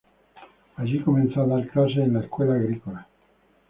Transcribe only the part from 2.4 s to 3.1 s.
Agrícola.